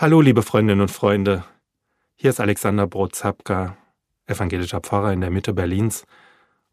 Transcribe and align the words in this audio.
Hallo, 0.00 0.22
liebe 0.22 0.40
Freundinnen 0.40 0.80
und 0.80 0.90
Freunde. 0.90 1.44
Hier 2.16 2.30
ist 2.30 2.40
Alexander 2.40 2.86
Brotzapka, 2.86 3.76
evangelischer 4.24 4.80
Pfarrer 4.80 5.12
in 5.12 5.20
der 5.20 5.28
Mitte 5.28 5.52
Berlins, 5.52 6.06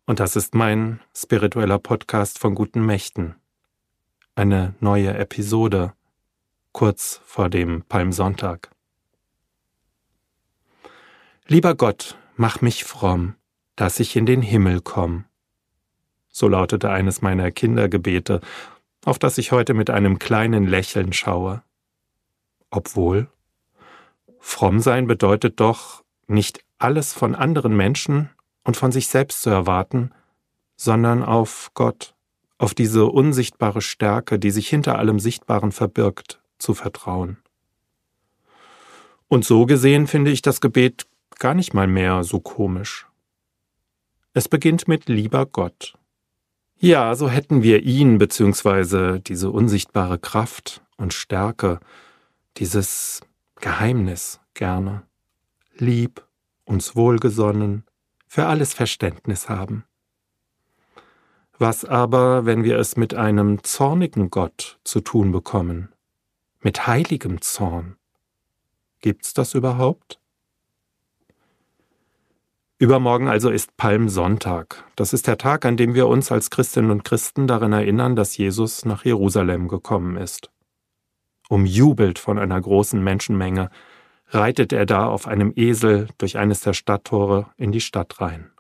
und 0.05 0.21
das 0.21 0.37
ist 0.37 0.55
mein 0.55 1.01
spiritueller 1.13 1.77
Podcast 1.77 2.39
von 2.39 2.55
guten 2.55 2.85
Mächten. 2.85 3.35
Eine 4.35 4.75
neue 4.79 5.13
Episode, 5.17 5.91
kurz 6.71 7.19
vor 7.25 7.49
dem 7.49 7.83
Palmsonntag. 7.89 8.71
Lieber 11.47 11.75
Gott, 11.75 12.17
mach 12.37 12.61
mich 12.61 12.85
fromm, 12.85 13.35
dass 13.75 13.99
ich 13.99 14.15
in 14.15 14.25
den 14.25 14.41
Himmel 14.41 14.79
komm. 14.79 15.25
So 16.29 16.47
lautete 16.47 16.91
eines 16.91 17.21
meiner 17.21 17.51
Kindergebete, 17.51 18.39
auf 19.03 19.19
das 19.19 19.37
ich 19.37 19.51
heute 19.51 19.73
mit 19.73 19.89
einem 19.89 20.17
kleinen 20.17 20.65
Lächeln 20.65 21.11
schaue. 21.11 21.61
Obwohl, 22.69 23.29
fromm 24.39 24.79
sein 24.79 25.07
bedeutet 25.07 25.59
doch, 25.59 26.03
nicht 26.27 26.59
alles 26.77 27.13
von 27.13 27.35
anderen 27.35 27.75
Menschen 27.75 28.29
und 28.63 28.77
von 28.77 28.91
sich 28.91 29.07
selbst 29.07 29.41
zu 29.41 29.49
erwarten, 29.49 30.11
sondern 30.75 31.23
auf 31.23 31.71
Gott, 31.73 32.13
auf 32.57 32.73
diese 32.73 33.05
unsichtbare 33.05 33.81
Stärke, 33.81 34.39
die 34.39 34.51
sich 34.51 34.67
hinter 34.67 34.97
allem 34.99 35.19
Sichtbaren 35.19 35.71
verbirgt, 35.71 36.39
zu 36.59 36.73
vertrauen. 36.73 37.37
Und 39.27 39.45
so 39.45 39.65
gesehen 39.65 40.07
finde 40.07 40.31
ich 40.31 40.41
das 40.41 40.61
Gebet 40.61 41.07
gar 41.39 41.53
nicht 41.53 41.73
mal 41.73 41.87
mehr 41.87 42.23
so 42.23 42.39
komisch. 42.39 43.07
Es 44.33 44.47
beginnt 44.47 44.87
mit 44.87 45.09
lieber 45.09 45.45
Gott. 45.45 45.95
Ja, 46.79 47.15
so 47.15 47.27
hätten 47.27 47.63
wir 47.63 47.83
ihn 47.83 48.19
bzw. 48.19 49.19
diese 49.19 49.49
unsichtbare 49.49 50.19
Kraft 50.19 50.83
und 50.97 51.13
Stärke, 51.13 51.79
dieses 52.57 53.21
Geheimnis 53.55 54.39
gerne, 54.53 55.03
lieb, 55.77 56.25
uns 56.65 56.95
wohlgesonnen, 56.95 57.83
für 58.27 58.45
alles 58.47 58.73
Verständnis 58.73 59.47
haben. 59.47 59.85
Was 61.59 61.85
aber, 61.85 62.45
wenn 62.45 62.63
wir 62.63 62.77
es 62.77 62.97
mit 62.97 63.13
einem 63.13 63.63
zornigen 63.63 64.29
Gott 64.29 64.79
zu 64.83 65.01
tun 65.01 65.31
bekommen, 65.31 65.89
mit 66.61 66.85
heiligem 66.85 67.41
Zorn? 67.41 67.95
Gibt's 69.01 69.33
das 69.33 69.53
überhaupt? 69.53 70.19
Übermorgen 72.79 73.27
also 73.27 73.49
ist 73.49 73.75
Palmsonntag. 73.77 74.83
Das 74.95 75.13
ist 75.13 75.25
der 75.25 75.39
Tag, 75.39 75.65
an 75.65 75.77
dem 75.77 75.95
wir 75.95 76.07
uns 76.07 76.31
als 76.31 76.51
Christinnen 76.51 76.91
und 76.91 77.03
Christen 77.03 77.47
daran 77.47 77.73
erinnern, 77.73 78.15
dass 78.15 78.37
Jesus 78.37 78.85
nach 78.85 79.03
Jerusalem 79.03 79.67
gekommen 79.67 80.15
ist. 80.15 80.51
Umjubelt 81.49 82.19
von 82.19 82.37
einer 82.37 82.59
großen 82.59 83.03
Menschenmenge 83.03 83.69
reitet 84.29 84.73
er 84.73 84.85
da 84.85 85.07
auf 85.07 85.27
einem 85.27 85.53
Esel 85.55 86.07
durch 86.17 86.37
eines 86.37 86.61
der 86.61 86.73
Stadttore 86.73 87.47
in 87.55 87.71
die 87.71 87.81
Stadt 87.81 88.19
rein. 88.19 88.51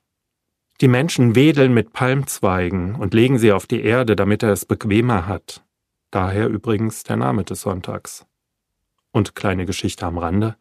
Die 0.79 0.87
Menschen 0.87 1.35
wedeln 1.35 1.73
mit 1.73 1.91
Palmzweigen 1.91 2.95
und 2.95 3.13
legen 3.13 3.39
sie 3.39 3.51
auf 3.51 3.65
die 3.65 3.81
Erde, 3.81 4.15
damit 4.15 4.43
er 4.43 4.51
es 4.51 4.65
bequemer 4.65 5.27
hat. 5.27 5.63
Daher 6.11 6.47
übrigens 6.47 7.03
der 7.03 7.17
Name 7.17 7.43
des 7.43 7.61
Sonntags. 7.61 8.25
Und 9.11 9.35
kleine 9.35 9.65
Geschichte 9.65 10.05
am 10.05 10.17
Rande. 10.17 10.55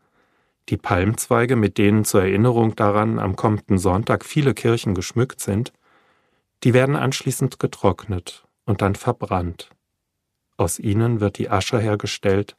Die 0.71 0.79
Palmzweige, 0.79 1.55
mit 1.55 1.79
denen 1.79 2.05
zur 2.05 2.23
Erinnerung 2.23 2.75
daran 2.75 3.19
am 3.19 3.37
kommenden 3.37 3.79
Sonntag 3.79 4.25
viele 4.25 4.55
Kirchen 4.55 4.95
geschmückt 4.95 5.41
sind, 5.41 5.73
die 6.65 6.75
werden 6.75 6.97
anschließend 6.97 7.59
getrocknet 7.61 8.47
und 8.65 8.81
dann 8.81 8.95
verbrannt. 8.95 9.71
Aus 10.57 10.79
ihnen 10.79 11.21
wird 11.21 11.39
die 11.39 11.51
Asche 11.51 11.79
hergestellt, 11.79 12.57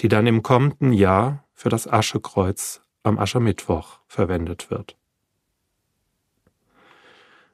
die 0.00 0.08
dann 0.08 0.26
im 0.26 0.42
kommenden 0.42 0.92
Jahr 0.92 1.44
für 1.54 1.68
das 1.68 1.86
Aschekreuz 1.86 2.80
am 3.02 3.18
Aschermittwoch 3.18 4.00
verwendet 4.06 4.70
wird. 4.70 4.96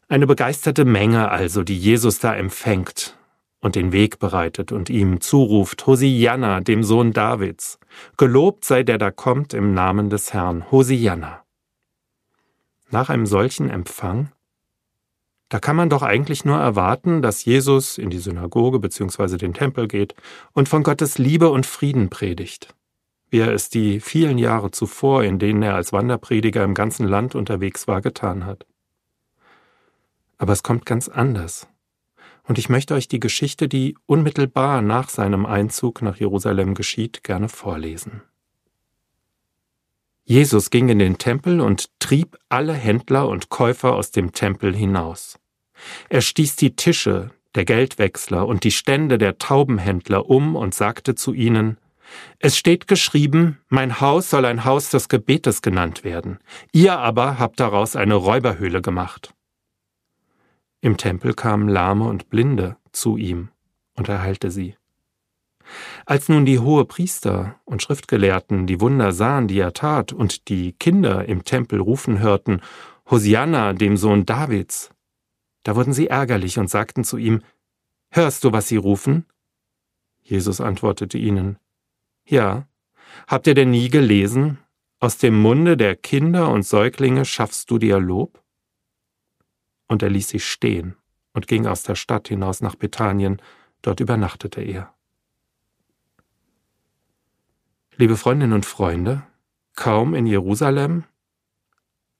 Eine 0.08 0.26
begeisterte 0.26 0.84
Menge 0.84 1.30
also, 1.30 1.64
die 1.64 1.76
Jesus 1.76 2.20
da 2.20 2.34
empfängt 2.34 3.18
und 3.60 3.74
den 3.74 3.90
Weg 3.90 4.20
bereitet 4.20 4.70
und 4.70 4.88
ihm 4.88 5.20
zuruft, 5.20 5.86
Hosianna, 5.86 6.60
dem 6.60 6.84
Sohn 6.84 7.12
Davids, 7.12 7.80
gelobt 8.16 8.64
sei 8.64 8.84
der 8.84 8.98
da 8.98 9.10
kommt 9.10 9.52
im 9.52 9.74
Namen 9.74 10.08
des 10.08 10.32
Herrn, 10.32 10.70
Hosianna. 10.70 11.42
Nach 12.90 13.08
einem 13.08 13.26
solchen 13.26 13.68
Empfang, 13.68 14.30
da 15.48 15.60
kann 15.60 15.76
man 15.76 15.88
doch 15.88 16.02
eigentlich 16.02 16.44
nur 16.44 16.58
erwarten, 16.58 17.22
dass 17.22 17.44
Jesus 17.44 17.98
in 17.98 18.10
die 18.10 18.18
Synagoge 18.18 18.80
bzw. 18.80 19.36
den 19.36 19.54
Tempel 19.54 19.86
geht 19.86 20.14
und 20.52 20.68
von 20.68 20.82
Gottes 20.82 21.18
Liebe 21.18 21.50
und 21.50 21.66
Frieden 21.66 22.10
predigt, 22.10 22.74
wie 23.30 23.38
er 23.38 23.52
es 23.52 23.68
die 23.68 24.00
vielen 24.00 24.38
Jahre 24.38 24.70
zuvor, 24.72 25.22
in 25.22 25.38
denen 25.38 25.62
er 25.62 25.74
als 25.74 25.92
Wanderprediger 25.92 26.64
im 26.64 26.74
ganzen 26.74 27.06
Land 27.06 27.34
unterwegs 27.34 27.86
war, 27.86 28.00
getan 28.00 28.44
hat. 28.44 28.66
Aber 30.38 30.52
es 30.52 30.62
kommt 30.62 30.84
ganz 30.84 31.08
anders 31.08 31.68
und 32.42 32.58
ich 32.58 32.68
möchte 32.68 32.94
euch 32.94 33.08
die 33.08 33.20
Geschichte, 33.20 33.68
die 33.68 33.96
unmittelbar 34.06 34.82
nach 34.82 35.08
seinem 35.08 35.46
Einzug 35.46 36.02
nach 36.02 36.16
Jerusalem 36.16 36.74
geschieht, 36.74 37.24
gerne 37.24 37.48
vorlesen. 37.48 38.22
Jesus 40.28 40.70
ging 40.70 40.88
in 40.88 40.98
den 40.98 41.18
Tempel 41.18 41.60
und 41.60 41.88
trieb 42.00 42.36
alle 42.48 42.72
Händler 42.72 43.28
und 43.28 43.48
Käufer 43.48 43.94
aus 43.94 44.10
dem 44.10 44.32
Tempel 44.32 44.74
hinaus. 44.74 45.38
Er 46.08 46.20
stieß 46.20 46.56
die 46.56 46.74
Tische 46.74 47.30
der 47.54 47.64
Geldwechsler 47.64 48.46
und 48.46 48.64
die 48.64 48.72
Stände 48.72 49.18
der 49.18 49.38
Taubenhändler 49.38 50.28
um 50.28 50.56
und 50.56 50.74
sagte 50.74 51.14
zu 51.14 51.32
ihnen, 51.32 51.78
es 52.40 52.56
steht 52.56 52.88
geschrieben, 52.88 53.58
mein 53.68 54.00
Haus 54.00 54.30
soll 54.30 54.44
ein 54.44 54.64
Haus 54.64 54.90
des 54.90 55.08
Gebetes 55.08 55.62
genannt 55.62 56.02
werden, 56.02 56.38
ihr 56.72 56.98
aber 56.98 57.38
habt 57.38 57.60
daraus 57.60 57.94
eine 57.94 58.14
Räuberhöhle 58.14 58.82
gemacht. 58.82 59.32
Im 60.80 60.96
Tempel 60.96 61.34
kamen 61.34 61.68
Lahme 61.68 62.08
und 62.08 62.30
Blinde 62.30 62.76
zu 62.90 63.16
ihm 63.16 63.50
und 63.94 64.08
er 64.08 64.22
heilte 64.22 64.50
sie. 64.50 64.76
Als 66.04 66.28
nun 66.28 66.46
die 66.46 66.58
hohe 66.58 66.84
Priester 66.84 67.60
und 67.64 67.82
Schriftgelehrten 67.82 68.66
die 68.66 68.80
Wunder 68.80 69.12
sahen, 69.12 69.48
die 69.48 69.58
er 69.58 69.72
tat, 69.72 70.12
und 70.12 70.48
die 70.48 70.72
Kinder 70.72 71.26
im 71.28 71.44
Tempel 71.44 71.80
rufen 71.80 72.20
hörten, 72.20 72.60
Hosianna, 73.10 73.72
dem 73.72 73.96
Sohn 73.96 74.26
Davids, 74.26 74.90
da 75.66 75.74
wurden 75.74 75.92
sie 75.92 76.06
ärgerlich 76.06 76.60
und 76.60 76.70
sagten 76.70 77.02
zu 77.02 77.16
ihm, 77.16 77.42
Hörst 78.10 78.44
du, 78.44 78.52
was 78.52 78.68
sie 78.68 78.76
rufen? 78.76 79.26
Jesus 80.22 80.60
antwortete 80.60 81.18
ihnen, 81.18 81.58
Ja, 82.24 82.68
habt 83.26 83.48
ihr 83.48 83.54
denn 83.54 83.72
nie 83.72 83.88
gelesen, 83.88 84.58
aus 85.00 85.18
dem 85.18 85.40
Munde 85.40 85.76
der 85.76 85.96
Kinder 85.96 86.50
und 86.50 86.62
Säuglinge 86.62 87.24
schaffst 87.24 87.70
du 87.70 87.78
dir 87.78 87.98
Lob? 87.98 88.42
Und 89.88 90.02
er 90.02 90.10
ließ 90.10 90.28
sie 90.28 90.40
stehen 90.40 90.96
und 91.32 91.48
ging 91.48 91.66
aus 91.66 91.82
der 91.82 91.96
Stadt 91.96 92.28
hinaus 92.28 92.60
nach 92.60 92.76
Bethanien, 92.76 93.42
dort 93.82 94.00
übernachtete 94.00 94.62
er. 94.62 94.95
Liebe 97.98 98.18
Freundinnen 98.18 98.52
und 98.52 98.66
Freunde, 98.66 99.26
kaum 99.74 100.14
in 100.14 100.26
Jerusalem, 100.26 101.04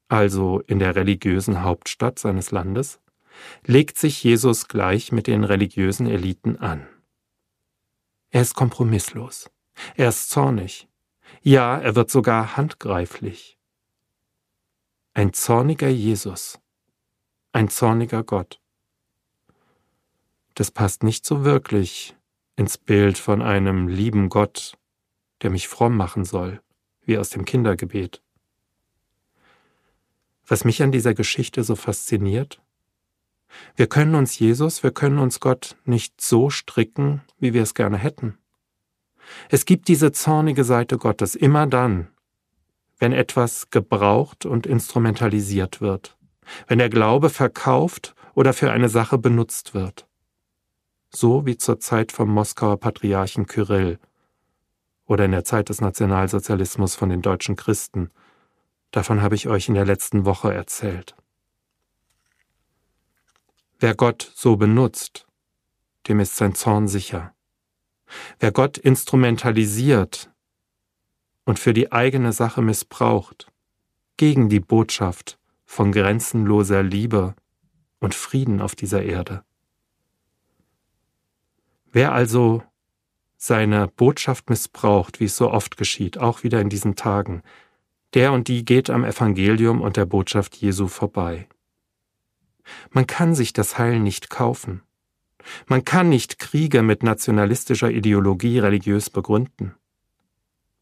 also 0.09 0.61
in 0.61 0.79
der 0.79 0.97
religiösen 0.97 1.65
Hauptstadt 1.65 2.19
seines 2.19 2.51
Landes, 2.51 2.99
legt 3.67 3.99
sich 3.99 4.25
Jesus 4.25 4.69
gleich 4.69 5.13
mit 5.13 5.27
den 5.27 5.45
religiösen 5.45 6.07
Eliten 6.07 6.57
an. 6.57 6.87
Er 8.31 8.41
ist 8.41 8.55
kompromisslos, 8.55 9.51
er 9.97 10.09
ist 10.09 10.31
zornig, 10.31 10.89
ja, 11.43 11.77
er 11.77 11.95
wird 11.95 12.11
sogar 12.11 12.57
handgreiflich. 12.57 13.59
Ein 15.13 15.35
zorniger 15.35 15.89
Jesus, 15.89 16.59
ein 17.53 17.69
zorniger 17.69 18.25
Gott. 18.25 18.63
Das 20.55 20.71
passt 20.71 21.03
nicht 21.03 21.27
so 21.27 21.45
wirklich 21.45 22.17
ins 22.57 22.79
Bild 22.79 23.19
von 23.19 23.43
einem 23.43 23.89
lieben 23.89 24.31
Gott, 24.31 24.79
der 25.43 25.51
mich 25.51 25.69
fromm 25.69 25.97
machen 25.97 26.25
soll, 26.25 26.61
wie 27.05 27.19
aus 27.19 27.31
dem 27.31 27.45
Kindergebet. 27.45 28.23
Was 30.47 30.65
mich 30.65 30.83
an 30.83 30.93
dieser 30.93 31.15
Geschichte 31.15 31.65
so 31.65 31.77
fasziniert, 31.77 32.61
wir 33.75 33.87
können 33.87 34.15
uns 34.15 34.39
Jesus, 34.39 34.83
wir 34.83 34.91
können 34.91 35.19
uns 35.19 35.41
Gott 35.41 35.77
nicht 35.85 36.21
so 36.21 36.51
stricken, 36.51 37.23
wie 37.39 37.55
wir 37.55 37.63
es 37.63 37.75
gerne 37.75 37.97
hätten. 37.97 38.39
Es 39.49 39.65
gibt 39.65 39.89
diese 39.89 40.13
zornige 40.13 40.65
Seite 40.65 40.99
Gottes 40.99 41.35
immer 41.35 41.67
dann, 41.67 42.09
wenn 42.99 43.13
etwas 43.13 43.71
gebraucht 43.71 44.47
und 44.47 44.67
instrumentalisiert 44.67 45.81
wird 45.81 46.17
wenn 46.67 46.79
der 46.79 46.89
Glaube 46.89 47.31
verkauft 47.31 48.15
oder 48.35 48.53
für 48.53 48.71
eine 48.71 48.89
Sache 48.89 49.19
benutzt 49.19 49.75
wird. 49.75 50.07
So 51.11 51.47
wie 51.47 51.57
zur 51.57 51.79
Zeit 51.81 52.13
vom 52.13 52.31
Moskauer 52.31 52.79
Patriarchen 52.79 53.47
Kyrill 53.47 53.99
oder 55.07 55.25
in 55.25 55.33
der 55.33 55.45
Zeit 55.45 55.69
des 55.69 55.81
Nationalsozialismus 55.81 56.95
von 56.95 57.09
den 57.09 57.23
deutschen 57.23 57.57
Christen. 57.57 58.11
Davon 58.91 59.23
habe 59.23 59.35
ich 59.35 59.49
euch 59.49 59.69
in 59.69 59.75
der 59.75 59.87
letzten 59.87 60.25
Woche 60.25 60.53
erzählt. 60.53 61.15
Wer 63.79 63.95
Gott 63.95 64.33
so 64.35 64.57
benutzt, 64.57 65.27
dem 66.09 66.21
ist 66.21 66.37
sein 66.37 66.55
Zorn 66.55 66.89
sicher. 66.89 67.35
Wer 68.39 68.53
Gott 68.53 68.79
instrumentalisiert, 68.79 70.31
und 71.47 71.59
für 71.59 71.73
die 71.73 71.93
eigene 71.93 72.33
Sache 72.33 72.61
missbraucht, 72.61 73.51
gegen 74.19 74.51
die 74.51 74.61
Botschaft 74.61 75.39
von 75.65 75.93
grenzenloser 75.93 76.83
Liebe 76.83 77.35
und 78.01 78.15
Frieden 78.15 78.61
auf 78.61 78.75
dieser 78.75 79.03
Erde. 79.03 79.45
Wer 81.87 82.13
also 82.13 82.63
seine 83.37 83.89
Botschaft 83.89 84.51
missbraucht, 84.51 85.21
wie 85.21 85.25
es 85.25 85.37
so 85.37 85.51
oft 85.51 85.77
geschieht, 85.77 86.19
auch 86.19 86.43
wieder 86.43 86.61
in 86.61 86.69
diesen 86.69 86.97
Tagen, 86.97 87.43
der 88.15 88.33
und 88.33 88.49
die 88.49 88.65
geht 88.65 88.89
am 88.89 89.05
Evangelium 89.05 89.81
und 89.81 89.97
der 89.97 90.07
Botschaft 90.07 90.57
Jesu 90.57 90.89
vorbei. 90.89 91.49
Man 92.91 93.07
kann 93.07 93.35
sich 93.35 93.53
das 93.53 93.79
Heil 93.79 94.01
nicht 94.01 94.31
kaufen. 94.31 94.83
Man 95.67 95.85
kann 95.85 96.09
nicht 96.09 96.39
Kriege 96.39 96.83
mit 96.83 97.03
nationalistischer 97.03 97.91
Ideologie 97.91 98.59
religiös 98.59 99.11
begründen. 99.11 99.75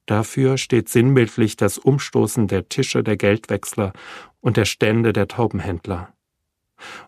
Dafür 0.06 0.58
steht 0.58 0.88
sinnbildlich 0.88 1.56
das 1.56 1.78
Umstoßen 1.78 2.46
der 2.46 2.68
Tische 2.68 3.02
der 3.02 3.16
Geldwechsler 3.16 3.92
und 4.40 4.56
der 4.56 4.64
Stände 4.64 5.12
der 5.12 5.28
Taubenhändler. 5.28 6.12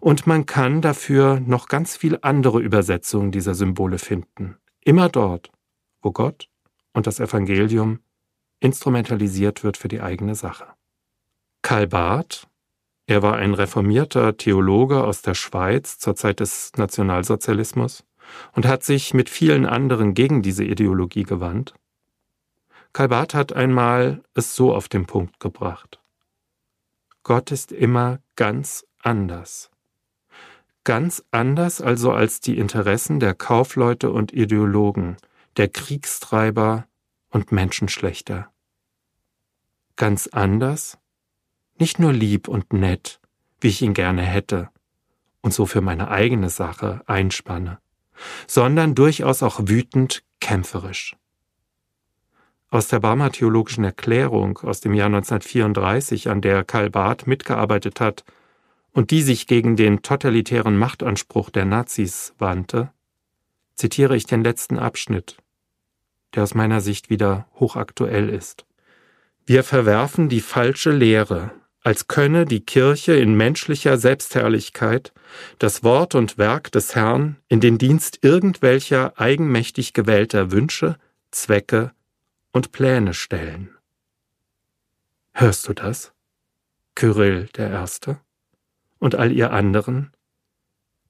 Und 0.01 0.27
man 0.27 0.47
kann 0.47 0.81
dafür 0.81 1.41
noch 1.41 1.69
ganz 1.69 1.97
viel 1.97 2.19
andere 2.23 2.61
Übersetzungen 2.61 3.33
dieser 3.33 3.55
Symbole 3.55 3.99
finden. 3.99 4.57
Immer 4.87 5.09
dort, 5.09 5.51
wo 6.01 6.13
Gott 6.13 6.49
und 6.93 7.09
das 7.09 7.19
Evangelium 7.19 7.99
instrumentalisiert 8.61 9.65
wird 9.65 9.77
für 9.77 9.89
die 9.89 10.01
eigene 10.01 10.37
Sache. 10.37 10.69
Karl 11.61 11.89
Barth, 11.89 12.47
er 13.07 13.21
war 13.21 13.35
ein 13.35 13.55
reformierter 13.55 14.37
Theologe 14.37 15.03
aus 15.03 15.23
der 15.23 15.35
Schweiz 15.35 15.99
zur 15.99 16.15
Zeit 16.15 16.39
des 16.39 16.71
Nationalsozialismus 16.77 18.05
und 18.53 18.65
hat 18.65 18.85
sich 18.85 19.13
mit 19.13 19.29
vielen 19.29 19.67
anderen 19.67 20.15
gegen 20.15 20.41
diese 20.41 20.63
Ideologie 20.63 21.25
gewandt. 21.25 21.75
Karl 22.93 23.09
Barth 23.09 23.35
hat 23.35 23.53
einmal 23.53 24.23
es 24.35 24.55
so 24.55 24.73
auf 24.73 24.89
den 24.89 25.07
Punkt 25.07 25.41
gebracht. 25.41 26.01
Gott 27.25 27.51
ist 27.51 27.73
immer 27.73 28.21
ganz 28.37 28.87
anders. 29.03 29.69
Ganz 30.87 31.25
anders 31.33 31.81
also 31.81 32.13
als 32.13 32.39
die 32.39 32.59
Interessen 32.59 33.19
der 33.19 33.35
Kaufleute 33.35 34.13
und 34.13 34.33
Ideologen, 34.33 35.17
der 35.57 35.67
Kriegstreiber 35.67 36.87
und 37.29 37.51
Menschenschlechter. 37.51 38.53
Ganz 39.97 40.29
anders, 40.29 40.97
nicht 41.77 41.99
nur 41.99 42.13
lieb 42.13 42.47
und 42.47 42.73
nett, 42.73 43.19
wie 43.61 43.67
ich 43.67 43.83
ihn 43.83 43.95
gerne 43.95 44.23
hätte 44.23 44.69
und 45.41 45.53
so 45.53 45.67
für 45.67 45.81
meine 45.81 46.07
eigene 46.07 46.51
Sache 46.51 47.03
einspanne, 47.07 47.81
sondern 48.47 48.95
durchaus 48.95 49.43
auch 49.43 49.59
wütend 49.65 50.23
kämpferisch. 50.39 51.17
Aus 52.71 52.87
der 52.87 53.01
Barmer 53.01 53.33
Theologischen 53.33 53.83
Erklärung 53.83 54.59
aus 54.59 54.83
dem 54.83 54.95
Jahr 54.95 55.07
1934, 55.07 56.31
an 56.31 56.43
der 56.43 56.63
Karl 56.63 56.91
Barth 56.91 57.27
mitgearbeitet 57.27 57.99
hat 57.99 58.25
und 58.97 59.11
die 59.11 59.21
sich 59.21 59.47
gegen 59.47 59.77
den 59.77 60.01
totalitären 60.01 60.79
Machtanspruch 60.79 61.51
der 61.51 61.67
Nazis 61.67 62.33
wandte, 62.39 62.91
zitiere 63.75 64.17
ich 64.17 64.25
den 64.25 64.43
letzten 64.43 64.79
Abschnitt, 64.79 65.37
der 66.35 66.45
aus 66.45 66.55
meiner 66.55 66.81
Sicht 66.81 67.11
wieder 67.11 67.47
hochaktuell 67.57 68.31
ist. 68.31 68.65
Wir 69.45 69.65
verwerfen 69.65 70.31
die 70.31 70.41
falsche 70.41 70.93
Lehre, 70.93 71.51
als 71.83 72.09
könne 72.09 72.47
die 72.47 72.65
Kirche 72.65 73.13
in 73.13 73.35
menschlicher 73.35 73.99
Selbstherrlichkeit 73.99 75.13
das 75.59 75.85
Wort 75.85 76.15
und 76.15 76.39
Werk 76.39 76.73
des 76.73 76.95
Herrn 76.95 77.37
in 77.49 77.61
den 77.61 77.77
Dienst 77.77 78.21
irgendwelcher 78.23 79.13
eigenmächtig 79.21 79.93
gewählter 79.93 80.53
Wünsche, 80.53 80.97
Zwecke 81.31 81.93
und 82.51 82.73
Pläne 82.73 83.13
stellen. 83.13 83.77
Hörst 85.35 85.69
du 85.69 85.75
das? 85.75 86.15
Kyrill 86.95 87.51
der 87.59 87.69
Erste 87.69 88.21
und 88.99 89.15
all 89.15 89.33
ihr 89.33 89.53
anderen, 89.53 90.13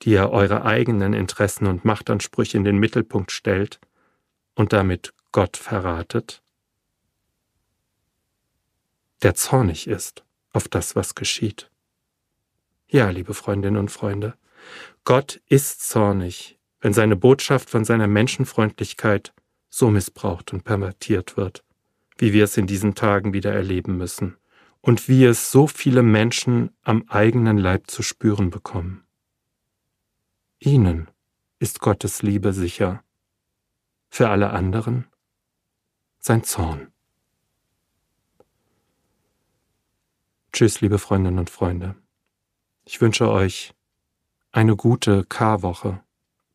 die 0.03 0.11
ihr 0.11 0.31
eure 0.31 0.65
eigenen 0.65 1.13
Interessen 1.13 1.67
und 1.67 1.85
Machtansprüche 1.85 2.57
in 2.57 2.65
den 2.65 2.79
Mittelpunkt 2.79 3.33
stellt 3.33 3.81
und 4.55 4.73
damit 4.73 5.15
Gott 5.33 5.57
verratet, 5.57 6.43
der 9.23 9.35
zornig 9.35 9.87
ist 9.87 10.25
auf 10.53 10.69
das, 10.69 10.97
was 10.97 11.15
geschieht. 11.15 11.71
Ja, 12.89 13.11
liebe 13.11 13.35
Freundinnen 13.35 13.79
und 13.79 13.91
Freunde, 13.91 14.35
Gott 15.05 15.41
ist 15.49 15.89
zornig, 15.89 16.59
wenn 16.81 16.93
seine 16.93 17.17
Botschaft 17.17 17.71
von 17.71 17.85
seiner 17.85 18.07
Menschenfreundlichkeit 18.07 19.33
so 19.69 19.91
missbraucht 19.91 20.53
und 20.53 20.65
pervertiert 20.65 21.37
wird, 21.37 21.65
wie 22.19 22.33
wir 22.33 22.45
es 22.45 22.57
in 22.57 22.67
diesen 22.67 22.95
Tagen 22.95 23.33
wieder 23.33 23.53
erleben 23.53 23.97
müssen 23.97 24.37
und 24.87 25.09
wie 25.09 25.25
es 25.25 25.51
so 25.51 25.67
viele 25.67 26.05
Menschen 26.05 26.71
am 26.83 27.09
eigenen 27.09 27.59
Leib 27.59 27.91
zu 27.91 28.05
spüren 28.05 28.51
bekommen. 28.51 29.05
Ihnen 30.61 31.11
ist 31.59 31.81
Gottes 31.81 32.23
Liebe 32.23 32.53
sicher, 32.53 33.03
für 34.11 34.29
alle 34.29 34.51
anderen 34.51 35.09
sein 36.21 36.45
Zorn. 36.45 36.93
Tschüss, 40.53 40.81
liebe 40.81 41.01
Freundinnen 41.01 41.41
und 41.41 41.51
Freunde. 41.51 41.97
Ich 42.85 43.01
wünsche 43.01 43.29
euch 43.29 43.75
eine 44.53 44.77
gute 44.77 45.25
Karwoche. 45.25 46.01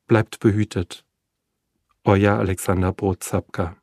Bleibt 0.07 0.39
behütet. 0.39 1.06
Euer 2.06 2.38
Alexander 2.38 2.94
Brotzapka. 2.94 3.81